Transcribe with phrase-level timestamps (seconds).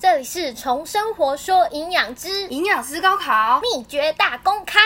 [0.00, 4.78] 这里是从生活说营养之营养师高考，秘诀大公开。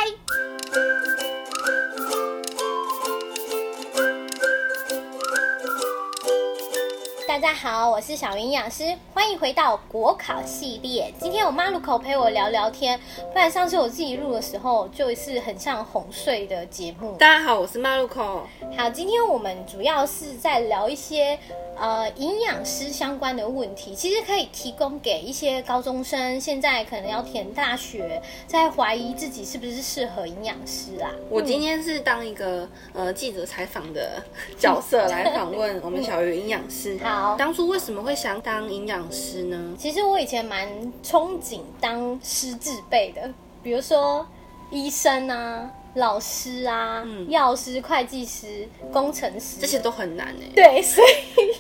[7.29, 11.13] 大家好，我是小营养师，欢迎回到国考系列。
[11.21, 12.99] 今天我妈路口陪我聊聊天，
[13.35, 17.17] 不然上次我自己录的时候就是很像哄睡的节目。
[17.19, 18.47] 大家好，我是妈路口。
[18.79, 21.39] 好，今天我们主要是在聊一些
[21.83, 31.11] 呃营养师相关的问题，其实可以提供给一些高中生，现在可能要填大学，在怀疑自己是不是适合营养师啦。
[31.29, 34.23] 我今天是当一个呃记者采访的
[34.57, 36.97] 角色来访问我们小鱼营养师。
[37.03, 39.75] 好当初为什么会想当营养师呢？
[39.77, 40.69] 其实我以前蛮
[41.03, 43.29] 憧憬当师字辈的，
[43.61, 44.25] 比如说
[44.71, 51.52] 医生啊、老师啊、药师、会计师、工程师这些都很难哎，对，所以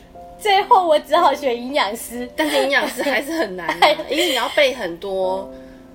[0.42, 2.28] 最后我只好选营养师。
[2.36, 5.48] 但是营养师还是很难啊， 因为你要背很多。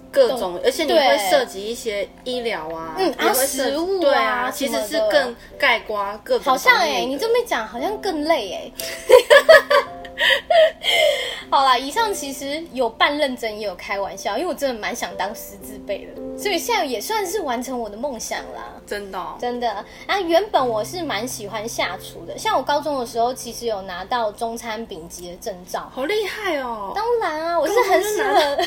[0.10, 8.72] 各种，而且你会涉及一些医疗啊，嗯啊食物啊对啊，其实是更盖瓜各种好像哎、方面的你这么一讲，好像更累哎、
[11.50, 18.74] 好啦，以上其实有半认真，也有开玩笑，因为我真的蛮想当师字辈的，所以现在也算是完成我的梦想啦。
[18.86, 19.70] 真的哦、真的
[20.08, 25.90] 啊，原本我是蛮喜欢下厨的，像我高中的时候，其实有拿到中餐丙级的证照。
[25.94, 26.92] 好厉害哦！
[26.96, 28.58] 当然啊，我是很适合，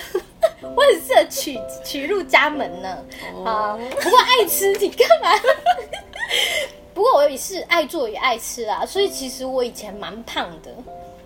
[0.76, 2.98] 我很适合娶娶入家门呢。
[3.44, 5.30] 啊，不过爱吃你干嘛？
[6.94, 10.70] 不过我也是爱做也爱吃啊，所以其实我以前蛮胖的。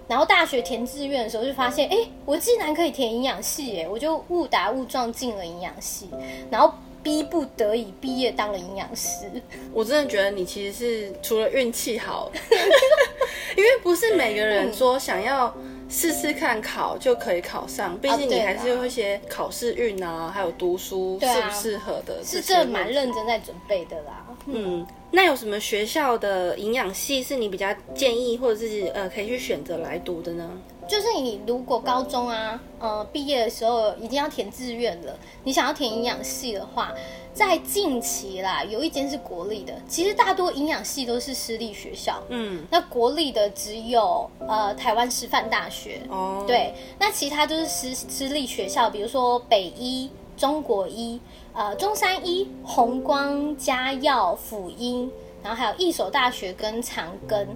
[0.06, 6.10] 然后大学填志愿的时候就发现，哎，我竟然可以填营养系，哎，我就误打误撞进了营养系，
[6.50, 9.26] 然后逼不得已毕业当了营养师。
[9.72, 12.30] 我真的觉得你其实是除了运气好，
[13.56, 15.54] 因为不是每个人说想要
[15.88, 24.26] 试试看考就可以考上，毕竟你还是有一些考试运啊，还有读书适不适合的是真的蛮认真在准备的啦。
[24.46, 30.50] 嗯，那有什么学校的营养系是你比较建议或者是呃可以去选择来读的呢？
[30.86, 36.92] 就是你如果高中啊，呃，毕业的时候已经要填志愿了，你想要填营养系的话，
[37.32, 51.20] 在近期啦，有一间是国立的，其实大多营养系都是私立学校，嗯，那国立的只有呃台湾师范大学，哦，，对，那其他都是私私立学校，比如说北医、中国医、
[51.52, 55.10] 呃中山医、红光、嘉药、辅音，
[55.42, 57.46] 然后还有一所大学跟长庚。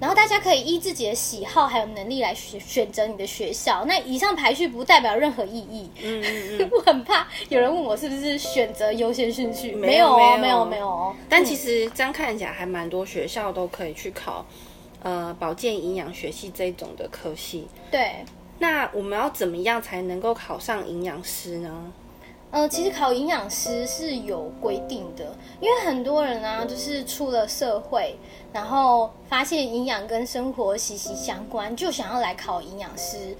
[0.00, 3.84] 然后大家可以依自己的喜好还有能力来选选择你的学校。
[3.86, 5.88] 那以上排序不代表任何意义。
[6.02, 6.68] 嗯嗯嗯。
[6.74, 11.14] 我很怕有人问我是不是选择优先顺序，没有没有没有没有哦。
[11.28, 14.44] 但其实这样看起来还蛮多学校都可以去考，
[15.02, 17.68] 呃，保健营养学系这种的科系。
[17.90, 18.16] 对，
[18.58, 21.92] 那我们要怎么样才能够考上营养师呢？
[22.50, 28.16] 呃，其实考营养师是有规定的，因为很多人啊，就是出了社会，
[28.52, 33.36] 然后发现营养跟生活息息相关，就想要来考营养师，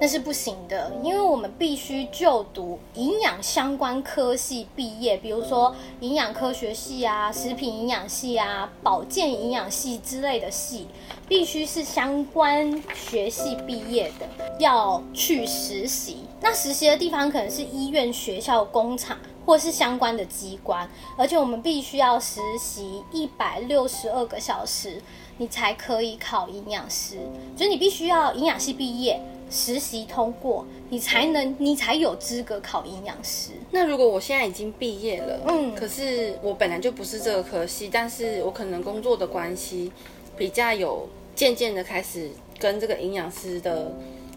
[0.00, 10.86] 那是不行的，因为我们必须就读营养相关科系毕业，比如说营养科学系啊、食品营养系啊、保健营养系之类的系，
[11.28, 14.28] 必须是相关学系毕业的，
[14.60, 16.18] 要去实习。
[16.40, 25.02] 那实习的地方可能是医院、学校、工厂，或是相关的机关，而且我们必须要实习一百六十二个小时，
[25.38, 27.16] 你才可以考营养师。
[27.56, 29.20] 就是你必须要营养系毕业，
[29.50, 33.50] 实习通过，你才能，你才有资格考营养师。
[33.72, 39.90] 那如果我现在已经毕业了，嗯可是我本来就不是这个科系，但是我可能工作的关系
[40.36, 43.92] 比较有渐渐的开始跟这个营养师的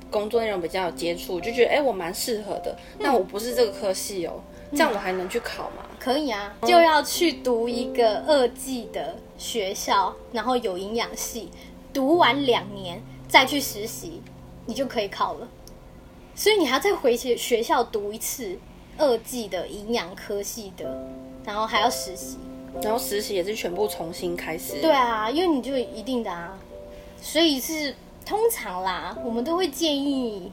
[0.10, 2.78] 工作内容比较有接触，就觉得哎、我蛮适合的。
[2.98, 5.86] 那我不是这个科系哦，这样我还能去考吗？
[6.00, 11.50] 可以啊，就要去读一个二技的学校，然后有营养系，
[11.94, 14.22] 读完两年再去实习，
[14.66, 15.48] 你就可以考了。
[16.36, 18.58] 所以你还要再回去学校读一次
[18.98, 21.06] 二技的营养科系的，
[21.46, 22.38] 然后还要实习。
[22.82, 24.82] 然后实习也是全部重新开始。
[24.82, 26.58] 对啊，因为你就一定的啊，
[27.22, 27.94] 所以是
[28.26, 30.52] 通常啦，我们都会建议，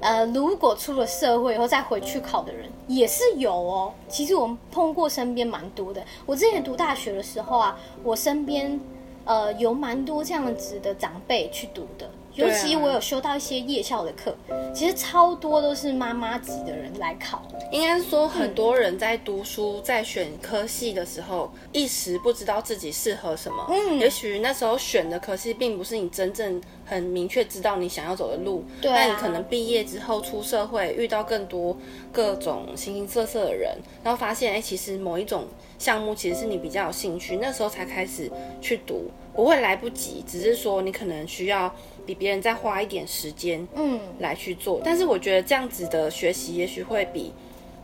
[0.00, 3.92] 呃，如果出了社会以后再回去考的人也是有哦。
[4.08, 6.04] 其实我们碰过身边蛮多的。
[6.26, 8.78] 我之前读大学的时候啊，我身边
[9.24, 12.10] 呃有蛮多这样子的长辈去读的。
[12.34, 14.34] 尤其我有修到一些夜校的课，
[14.74, 17.42] 其实超多都是妈妈级的人来考。
[17.70, 23.66] 应该是说，很多人在读书、在选科系的时候，一时不知道自己适合什么。
[23.68, 28.62] 嗯也许那时候选的科系并不是你真正很很明确知道你想要走的路。
[28.80, 31.74] 对啊那你可能毕业之后出社会，遇到更多
[32.12, 35.46] 各种形形色色的人，然后发现，哎、其实某一种
[35.82, 38.30] 项目其实是你比较有兴趣，那时候才开始
[38.60, 41.74] 去读，不会来不及，只是说你可能需要
[42.06, 44.80] 比别人再花一点时间，嗯，来去做。
[44.84, 47.32] 但是我觉得这样子的学习也许会比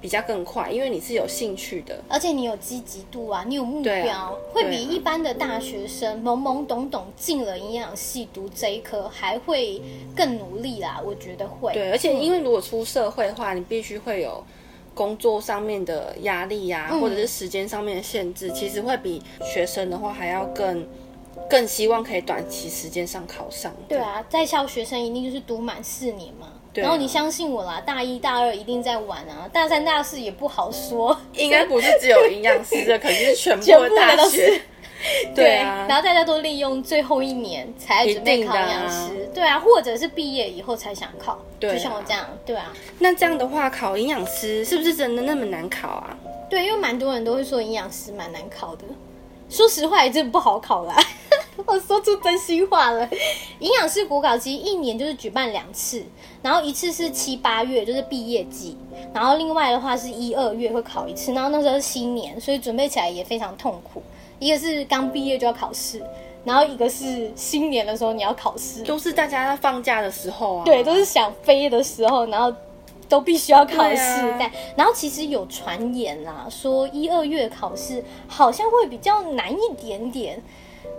[0.01, 1.99] 比较更快，因为你是有兴趣的。
[2.09, 9.83] 而且你有积极度啊，你有目标，啊会比一般的大学生懵懵懂懂进了营养系读这一科还会
[10.15, 11.03] 更努力啦。
[11.05, 11.73] 我觉得会。
[11.73, 14.45] 对，而且因为如果出社会的话，你必须会有
[14.99, 20.85] 工作上面的压力呀、嗯或者是时间上面的限制，其实会比学生的话还要更
[21.49, 23.73] 更希望可以短期时间上考上。
[23.89, 26.49] 对啊，在校学生一定就是读满四年嘛。
[26.73, 31.17] 对啊然后你相信我啦，大一大二一定在玩啊，大三大四也不好说。
[31.35, 34.61] 应该不是只有营养师的，肯定是 全部的大学。
[35.33, 46.17] 对啊，然后大家都利用最后一年才准备考营养师，对啊，或者是毕业以后才想考，对啊就像我这样，对啊，那这样的话，考营养师是不是真的那么难考啊？
[46.51, 48.85] 对，因为蛮多人都会说营养师蛮难考的，
[49.49, 50.97] 说实话也真的不好考啦。
[51.67, 53.09] 我说出真心话了，
[53.59, 56.03] 营养师国考其实一年就是举办两次，
[56.41, 58.79] 然后一次是七八月，就是毕业季，
[59.13, 64.01] 然后另外的话是一二月会考一次，然后那时候是新年，所以准备起来也非常痛苦。
[64.39, 66.01] 一个是刚毕业就要考试，
[66.45, 70.65] 然后一个是新年的时候你要考试，都是大家在放假的时候啊。
[70.65, 72.53] 对，都是想飞的时候，然后
[73.09, 73.97] 都必须要考试。
[73.97, 80.43] 对啊但然后其实有传言啦，说一二月考试好像会比较难一点点。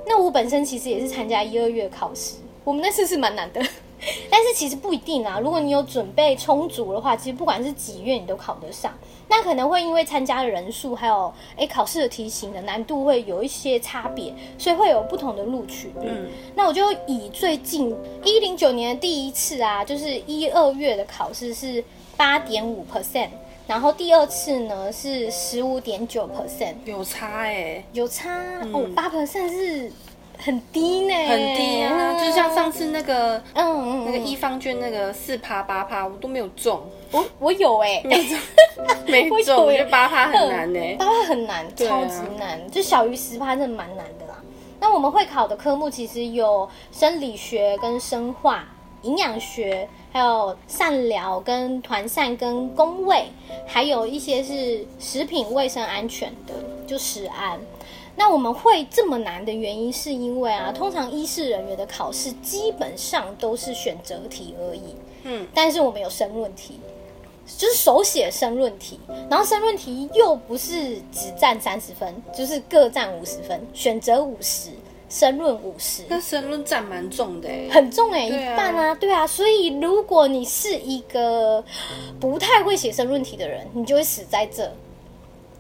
[0.05, 3.61] 那我本身其实也是参加一二月考试，我们那次是蛮难的。
[4.31, 8.93] 但是其实不一定啊，如果你有准备充足的话，其实不管是几月你都考得上。
[9.31, 16.07] 那可能会因为参加的人数还有诶考试的题型的难度会有一些差别，所以会有不同的录取率。
[16.07, 21.83] 嗯那我就以最近一零九年的第一次啊，就是一二月的考试是
[22.17, 23.29] 八点五 percent，
[23.67, 29.91] 然后第二次呢是十五点九 percent，有差哎、有差、哦，八 percent 是
[30.41, 36.81] 很低呢，很低啊，就像上次那个嗯嗯那个嗯一方卷那个四趴八趴，我都没有中，
[37.11, 38.39] 我我有哎、 没中，
[39.05, 41.71] 没中我觉得八趴很难呢、八趴很难，啊。
[41.75, 44.41] 超级难，就小于十趴，真的蛮难的啦。
[44.79, 48.65] 那我们会考的科目其实有生理学跟生化、
[49.01, 53.25] 营养学，还有善疗跟团膳跟工位，
[53.67, 56.53] 还有一些是食品卫生安全的，
[56.87, 57.59] 就食安。
[58.19, 64.93] 那我们会这么难的原因，是因为啊，通常医师人员的考试基本上都是选择题而已，
[65.23, 66.81] 嗯，但是我们有申论题，
[67.57, 68.99] 就是手写申论题，
[69.29, 74.71] 然后申论题又不是只占三十分，就是各占五十分，选择五十，
[75.07, 81.63] 申论五十，那申论占蛮重的哎、很重哎、一半啊，对啊，所以如果你是一个
[82.19, 84.69] 不太会写申论题的人，你就会死在这。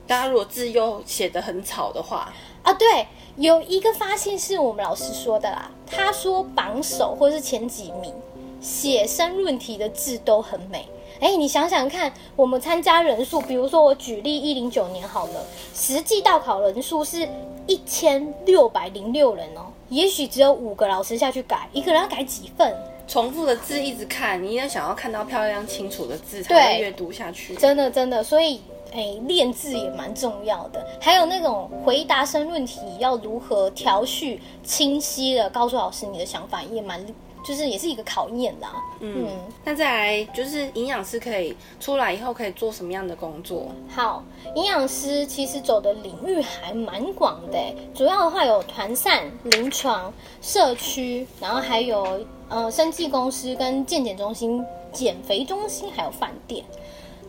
[0.05, 2.33] 大家如果字又写得很草的话，
[2.63, 2.73] 啊。
[2.73, 3.07] 对，
[3.37, 8.13] 有一个发现是我们老师说的啦，他说榜首或是前几名
[8.61, 10.87] 写申论题的字都很美。
[11.19, 15.45] 哎，你想想看，我们参加人数，比如说我举例一零九年好了，
[15.75, 17.27] 实际到考人数是
[17.67, 22.73] 一千六百零六人哦，也许只有五个老师下去改，一个人要改几份？
[23.05, 27.55] 重复的字一直看，你也想要看到漂亮清楚的字才会对阅读下去。
[27.55, 30.85] 真的真的，所以哎，练字也蛮重要的。
[30.99, 37.05] 还有那种回答申论题要如何调序清晰的告诉老师你的想法，也蛮
[37.45, 38.73] 就是也是一个考验啦。
[38.99, 39.27] 嗯
[39.63, 43.67] 那再来就是营养师可以出来以后可以做什么样的工作？
[43.89, 44.23] 好，
[44.55, 56.65] 营养师其实走的领域还蛮广的欸，主要的话有团膳、临床、社区，然后还有呃生技公司跟健检中心、减肥中心，还有饭店。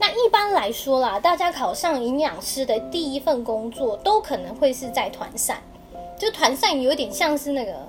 [0.01, 5.63] 那一般来说啦，大家考上营养师的第一份工作，都可能会是在团膳。
[6.19, 7.87] 就团膳有点像是那个，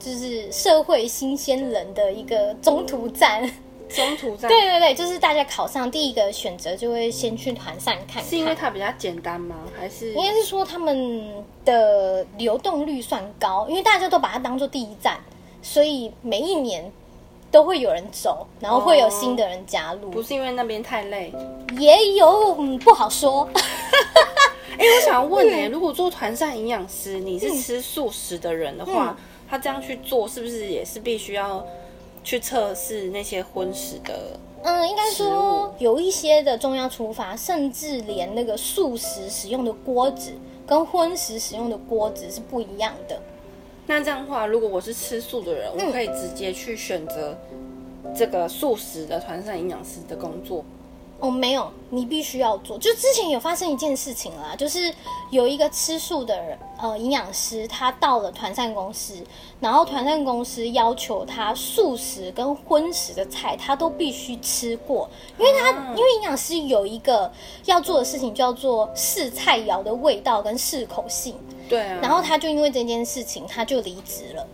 [0.00, 3.48] 就是社会新鲜人的一个中途站。
[3.86, 8.24] 中途站对对对，就是大家考上第一个选择就会先去团膳看看。
[8.24, 9.56] 是因为它比较简单吗？
[9.78, 15.20] 还是应该是说他们的流动率算高，因为大家都把它当做第一站，
[15.62, 16.90] 所以每一年
[17.54, 21.32] 都会有人走，然后会有新的人加入，不是因为那边太累？
[21.78, 23.48] 也有、嗯、不好说。
[24.76, 29.16] 哎、我想问呢、 如果做团膳营养师，你是吃素食的人的话，
[29.48, 31.64] 他这样去做是不是也是必须要
[32.24, 34.36] 去测试那些荤食的？
[34.64, 40.32] 嗯，应该说有一些的中央厨房，甚至连那个素食使用的锅子
[40.66, 43.22] 跟荤食使用的锅子是不一样的。
[43.86, 47.36] 那这样的话，如果我是吃素的人，我可以直接去选择
[48.16, 50.64] 这个素食的团膳营养师的工作。
[51.20, 52.76] 哦，没有，你必须要做。
[52.76, 54.92] 就之前有发生一件事情啦，就是
[55.30, 59.14] 有一个吃素的人，呃，营养师，他到了团膳公司，
[59.60, 67.30] 然后团膳公司要求他素食跟荤食的菜，他都必须吃过，因为他、因为营养师有一个
[67.64, 71.36] 要做的事情叫做试菜肴的味道跟适口性，
[71.68, 74.46] 对啊，然后他就因为这件事情，他就离职了。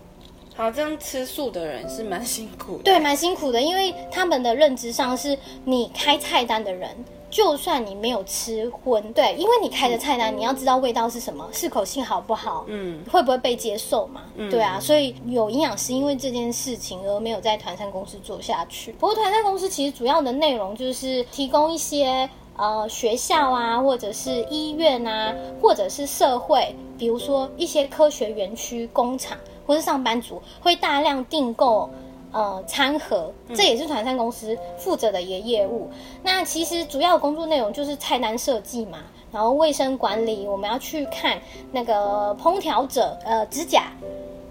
[0.57, 2.83] 好，这样吃素的人是蛮辛苦的。
[2.83, 6.95] 对，蛮辛苦的，因为他们的认知上是，你开菜单的人，
[7.31, 14.23] 就算你没有吃荤，对，因为你开的菜单，你要知道味道是什么，适口性好不好，嗯，会不会被接受嘛？
[14.51, 18.93] 对啊，所以有营养师因为这件事情而没有在团餐公司做下去。
[18.93, 22.29] 不过团餐公司其实主要的内容就是提供一些
[22.61, 31.89] 呃学校啊，或者是医院啊，或者是社会，比如说一些科学园区、工厂或是上班族会大量订购。
[32.33, 35.91] 呃，餐盒，这也是团膳公司负责的一个业务。
[36.23, 38.99] 那其实主要的工作内容就是菜单设计嘛，
[39.33, 41.37] 然后卫生管理，我们要去看
[41.73, 43.87] 那个烹调者呃指甲，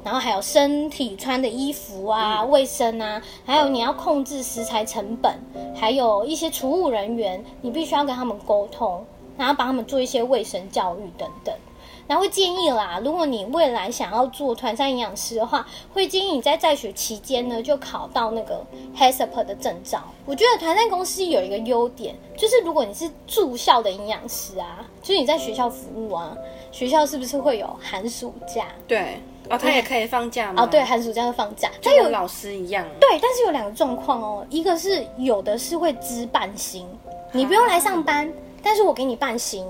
[0.04, 5.34] 然后还有身体穿的衣服啊、卫生啊，还有你要控制食材成本，
[5.76, 9.06] 还有一些厨务人员，你必须要跟他们沟通，
[9.38, 11.54] 然后帮他们做一些卫生教育等等。
[12.08, 18.66] 然后会建议啦，如果你未来想要做团膳营养师的话，会建议你在在学期间呢就考到那个
[18.98, 20.02] HACCP 的证照。
[20.26, 26.36] 我觉得团膳公司有一个优点，就是如果你是住校的营养师啊，就是你在学校服务啊，
[26.72, 28.66] 学校是不是会有寒暑假？
[28.88, 30.64] 对，哦，他也可以放假吗？
[30.64, 32.86] 哦，对，，寒暑假会放假，就有老师一样。
[33.00, 36.88] 对，但是有两个状况哦，一个是有的是会支半薪，
[37.32, 39.66] 你不用来上班，但是我给你半薪。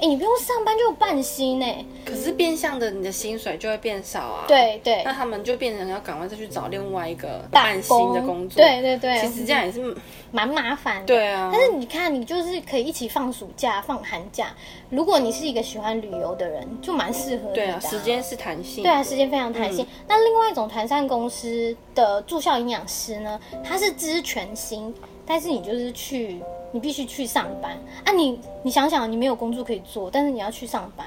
[0.00, 1.66] 哎，你不用上班就有半薪呢。
[2.06, 8.62] 可是变相的，你的薪水就会变少啊。，对对那，他们就变成要赶快再去找另外一个半薪的工作。
[8.62, 9.94] 对对对，其实这样也是，
[10.32, 11.06] 蛮麻烦的。
[11.06, 11.50] 对啊。
[11.52, 14.54] 但是你看，你就是可以一起放暑假、放寒假。
[14.88, 18.82] 如果你是一个喜欢旅游的人，就蛮适合你的、对啊，时间是弹性。
[18.82, 19.86] 对啊，时间非常弹性。
[20.08, 24.94] 那另外一种团膳公司的住校营养师呢，他是支全薪，
[25.26, 26.40] 但是你就是去，
[26.72, 28.38] 你必须去上班啊你。
[28.62, 31.06] 你想想，你没有工作可以做，但是你要去上班，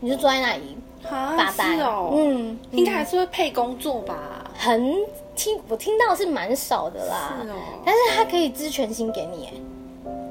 [0.00, 0.76] 你就坐在那里
[1.08, 1.76] 啊，发呆。
[2.12, 4.50] 嗯，应该还是会配工作吧？
[4.56, 4.92] 很
[5.36, 9.52] 听我听到是蛮少的啦，是哦，但是他可以支全薪给你，哎，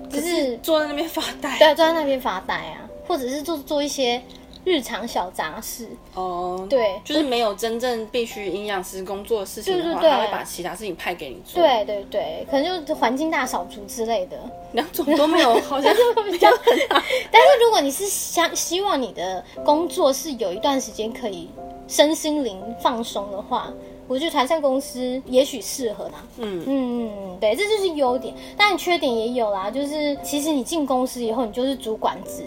[0.10, 1.57] 就是坐在那边发呆。
[1.57, 4.22] 对，坐在那边发呆啊，或者是做做一些
[4.63, 5.88] 日常小杂事。
[6.13, 14.38] 哦，对就是没有真正必须营养师工作的事情的话，对对对他会把其他事情派给你做。，对对对，可能就是环境大扫除之类的。
[14.74, 15.93] 两种都没有，好像
[16.32, 16.50] 比较
[17.32, 21.50] 但是如果你是想希望你的工作是有一段时间可以
[21.88, 23.72] 身心灵放松的话，
[24.08, 26.24] 我觉得团膳公司也许适合啦。
[26.38, 29.70] 嗯，嗯，对，这就是优点，但缺点也有啦。
[29.70, 32.43] 就是其实你进公司以后，你就是主管职，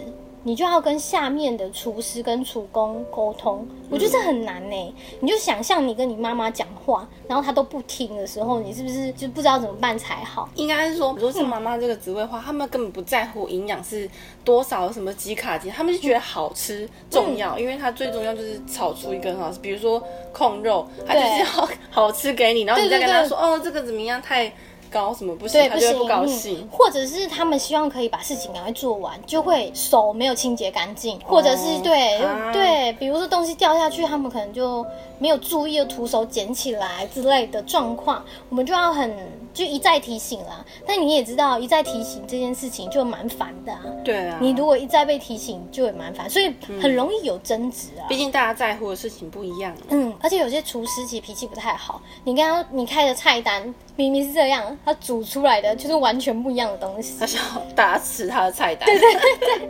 [0.47, 10.47] 你就要跟下面的厨师跟厨工沟通，我觉得这很难呢、你就想象你跟你妈妈讲话，然后她都不听的时候，你是不是就不知道怎么办才好？
[10.55, 14.09] 应该是说，如果是妈妈这个职位的话，他们根本不在乎营养是
[14.45, 17.37] 多少什么几卡几，他们就觉得好吃重嗯。
[17.37, 20.01] 要，因为它最重要就是炒出一个很好吃，比如说
[20.31, 24.21] 控肉，它就是要 好吃给你，然后你再跟他说，哦，这个怎么样？
[24.21, 24.49] 太
[24.89, 26.67] 高什么不行，对，不行，他就不高嗯。
[26.71, 34.85] 或者是他们希望可以把事情赶快做完，就会手没有清洁干净，或者是对、啊对，比如说东西掉下去，他们可能就
[35.19, 39.13] 没有注意，就徒手捡起来之类的状况，我们就要很
[39.57, 40.63] 就一再提醒啦。
[40.85, 43.83] 但你也知道，一再提醒这件事情就蛮烦的啊。
[44.03, 48.05] 对啊，你如果一再被提醒，就会蛮烦，所以很容易有争执啊。
[48.07, 49.75] 毕竟大家在乎的事情不一样。
[49.89, 52.01] 嗯，而且有些厨师其实脾气不太好。
[52.23, 59.69] 你刚刚你开的菜单明明是这样，他煮出来的就是完全不一样的东西他，想要大家吃他的菜单，对对对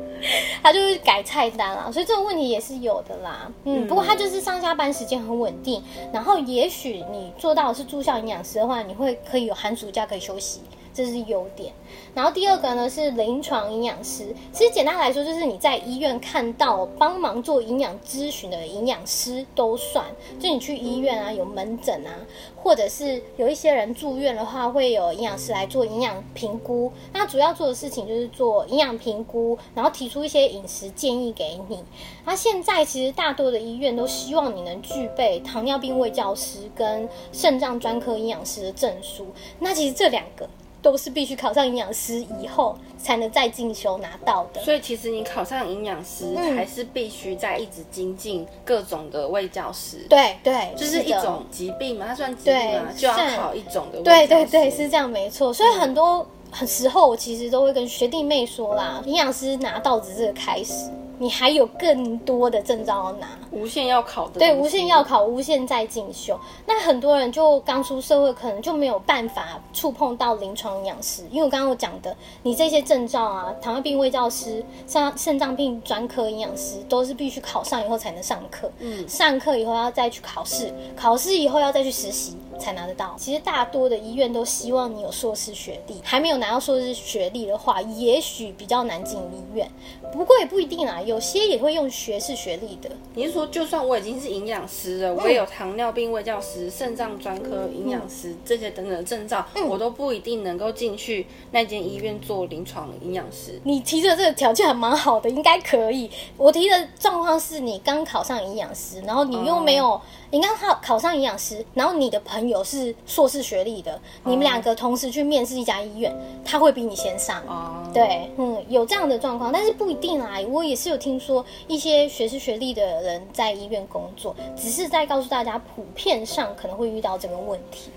[0.62, 3.50] 他就是改菜单啦，所以这个问题也是有的啦。
[3.63, 10.62] 嗯，不过他就是上下班时间很稳定，然后也许你做到的是住校营养师的话，你会可以有寒暑假可以休息。
[10.98, 11.72] 这是优点，
[12.16, 14.34] 然后第二个呢是临床营养师。
[14.51, 20.04] 其实简单来说，就是你在医院看到帮忙做营养咨询的营养师都算。
[20.39, 22.25] 就你去医院啊，有门诊啊，
[22.56, 26.92] 或者是有一些人住院的话，会有营养师来做营养评估。
[27.13, 31.84] 那主要做的事情就是做营养评估，然后提出一些饮食建议给你。
[32.25, 39.27] 那现在其实大多的医院都希望你能具备糖尿病卫教师跟肾脏专科营养师的证书。
[39.60, 40.50] 那其实这两个。
[40.89, 44.62] 都是必须考上营养师以后才能再进修拿到的。
[44.62, 49.98] 所以其实你考上营养师，嗯还是必须在一直精进各种的卫教师。
[50.08, 55.53] 对对，就是一种疾病嘛，它算疾病嘛，就要考一种的对对对，是这样没错。
[55.53, 63.28] 所以很多很时候，我其实都会跟学弟妹说啦，营养师拿到只是个开始，你还有更多的证照要拿。
[63.52, 64.98] 无限要考的，对，无限要。
[65.08, 66.38] 考，无限在进修。
[66.66, 78.70] 那很多人就刚出社会，可能就没有办法触碰到临床营养师，因为我刚刚我讲的，你这些证照啊，糖尿病卫教师、肾肾脏病专科营养师，都是必须考上以后才能上课。
[78.80, 83.16] 嗯，上课以后要再去考试，考试以后要再去实习才拿得到。
[83.18, 89.70] 其实大多的医院都希望你有硕士学历，还没有拿到硕士学历的话，也许比较难进医院。
[90.12, 92.90] 不过也不一定啊，有些也会用学士学历的。
[93.14, 103.60] 你是说，就算我已经是营养师了，我也有糖尿病卫教师、肾脏专科营养师这些等等的证照，我都不一定能够进去那间医院做临床营养师。
[103.64, 106.10] 你提的这个条件还蛮好的，应该可以。
[106.38, 117.41] 我提的状况是你刚考上营养师，然后你又没有，你刚考考上营养师，然后你的朋友是硕士学历的，你们两个同时去面试一家医院，他会比你先上。
[117.48, 120.38] 哦，对，嗯，有这样的状况，但是不一定啊。
[120.50, 127.89] 我也是有听说一些学士学历的人在医院工作，只是在告诉大家，普遍上可能会遇到这个问题。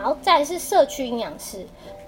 [0.00, 1.66] 好，再来是社区营养师。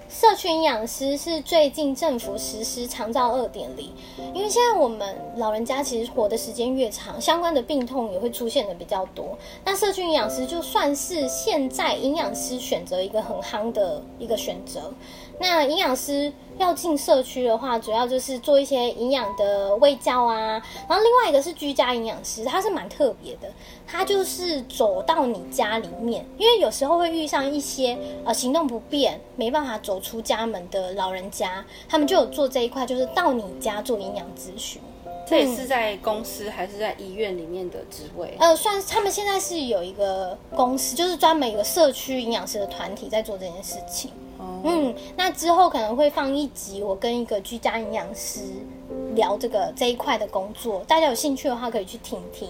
[0.09, 3.93] 社区营养师是最近政府实施长照二点零，
[4.33, 9.37] 因为现在我们老人家其实活的时间越长，相关的病痛也会出现的比较多。
[9.63, 14.91] 那社区营养师就算是现在营养师选择一个很夯的一个选择。
[15.39, 23.49] 那营养师要进社区的话，主要就是做一些营养的卫教啊，然后另外一个是居家营养师，他是蛮特别的，
[23.87, 34.81] 他就是走到你家里面，因为有时候会遇上一些呃行动不便、没办法走出家门的老人家，他们就有做这一块，就是到你家做营养咨询。
[35.25, 38.35] 这也是在公司还是在医院里面的职位？
[38.39, 44.11] 呃，算他们现在是有一个公司，就是专门有个社区营养师的团体在做这件事情。
[44.39, 48.39] 嗯，那之后可能会放一集，我跟一个居家营养师
[49.15, 52.47] 聊这个这一块的工作，大家有兴趣的话可以去听听。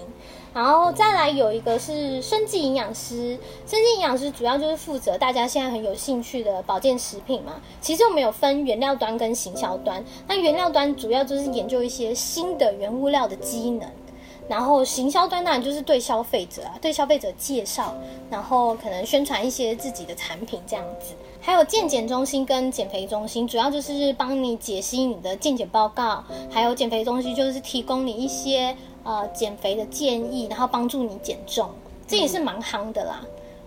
[0.52, 7.60] 然后再来有一个是生计营养师，生计营养师主要就是负责大家现在很有兴趣的保健食品嘛。
[7.80, 13.88] 其实我们有分原料端跟行销端，那原料端主要就是研究一些新的原物料的机能。
[14.50, 17.94] 然后行销端当然就是对消费者啊，对消费者介绍，
[18.28, 21.14] 然后可能宣传一些自己的产品这样子。
[21.40, 31.70] 还有健检中心跟减肥中心，主要就是帮你解析你的健检报告，还有减肥中心就是提供你一些呃减肥的建议，然后帮助你减重，
[32.08, 33.22] 这也是蛮夯的啦。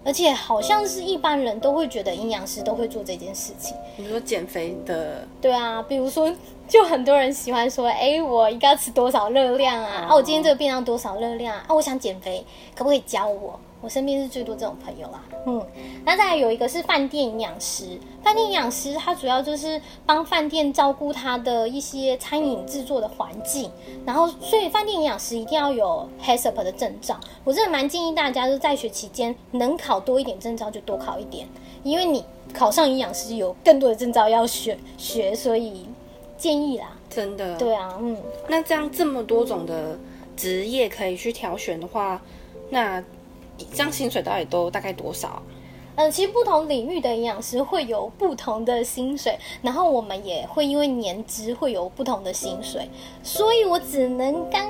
[0.06, 3.74] 而且好像是一般人都会觉得营养师都会做这件事情。
[3.96, 6.30] 你说减肥的，对啊，比如说，
[6.74, 10.08] 就很多人喜欢说，哎，我应该要吃多少热量啊？
[10.10, 11.64] 啊，我今天这个便当多少热量啊？
[11.68, 13.60] 啊，我想减肥，可不可以教我？
[13.80, 15.24] 我身边是最多这种朋友啦。
[15.46, 15.64] 嗯，
[16.04, 23.70] 那再来有一个是饭店营养师，饭店营养师他主要就是帮饭店照顾他的一些餐饮制作的环境，
[24.04, 27.20] 然后所以饭店营养师一定要有 HACCP 的证照。
[27.44, 31.48] 我真的蛮建议大家，就是在学期间能考多一点证照就多考一点，
[31.84, 35.86] 因为你考上营养师有更多的证照要学学，所以
[36.44, 36.92] 建议啦。
[37.10, 38.18] 真的，对啊，嗯，
[38.50, 39.98] 那这样这么多种的
[40.36, 42.22] 职业可以去挑选的话，
[42.70, 43.02] 那
[43.72, 45.42] 这样薪水到底都大概多少？
[45.96, 52.90] 呃，其实不同领域的营养师会有不同的薪水，然后我们也会因为年资会有不同的薪水，
[53.24, 54.70] 所以我只能刚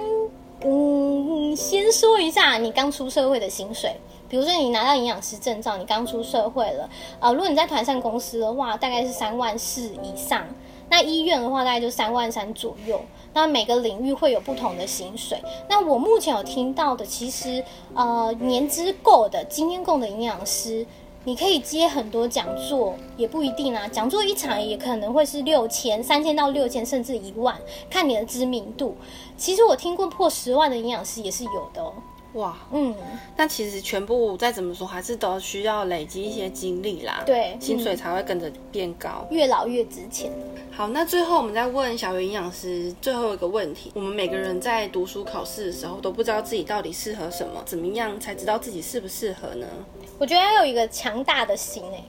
[0.61, 3.95] 嗯先说一下你刚出社会的薪水。
[4.29, 10.41] 比如说你拿到营养师证照，你刚出社会了，呃，如果你在团膳公司的话，大概是三万四以上；
[10.93, 13.01] 那医院的话，大概就三万三左右。
[13.33, 15.41] 那每个领域会有不同的薪水。
[15.67, 17.63] 那我目前有听到的，其实
[17.95, 20.85] 呃年资够的、经验够的营养师，
[21.23, 23.87] 你可以接很多讲座，也不一定啊。
[23.87, 28.95] 讲座一场也可能会是六千、三千到六千，甚至一万，看你的知名度。
[29.35, 31.91] 其实我听过破十万的营养师也是有的哦。
[32.33, 32.95] 哇，嗯，
[33.37, 39.25] 那其实全部再怎么说，还是都需要累积一些经历啦，对薪水才会跟着变高。
[39.29, 40.31] 越老越值钱。
[40.71, 49.67] 好，那最后我们再问小鱼营养师最后一个问题：我们每个人在读书考试的时候都不知道自己到底适合什么，怎么样才知道自己适不适合呢？
[50.17, 52.03] 我觉得要有一个强大的心哎、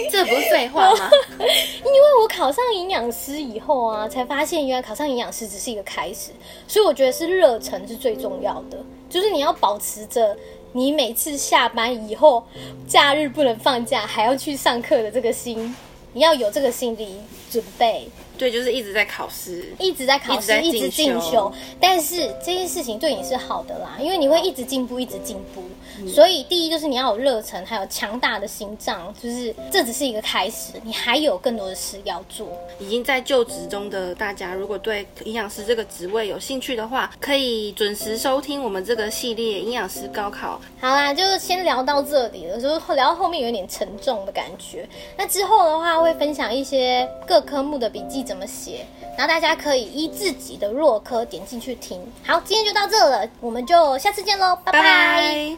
[0.10, 1.10] 这不是废话吗？
[1.38, 6.30] 因为我考上营养师以后啊，才发现原来考上营养师只是一个开始，
[6.66, 8.78] 所以我觉得是热忱是最重要的，
[9.10, 10.34] 就是你要保持着
[10.72, 12.42] 你每次下班以后，
[12.86, 15.74] 假日不能放假，还要去上课的这个心，
[16.12, 17.16] 你要有这个心理。
[17.50, 18.08] 准备。
[18.38, 21.52] 对，就是一直在考试，一直在考试，一直进修。
[21.78, 25.62] 但是这件事情对你是好的啦，因为你会一直进步，一直进步。
[26.08, 32.48] 所以第一就是你要有热忱，还有强大的心脏，就是这只是一个开始，你还有更多的事要做。
[32.78, 40.58] 已经在就职中的大家，如果对营养师这个职位有兴趣的话，可以准时收听我们这个系列营养师高考。
[40.80, 44.88] 好啦，就先聊到这里了，就是聊到后面有点沉重的感觉。
[45.18, 48.20] 那之后的话会分享一些各科目的笔记。
[48.22, 48.86] 怎么写？
[49.18, 52.00] 然后大家可以依自己的弱科点进去听。
[52.24, 55.56] 好，今天就到这了，我们就下次见喽，拜拜。